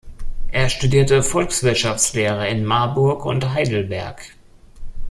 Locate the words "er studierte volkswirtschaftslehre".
0.51-2.47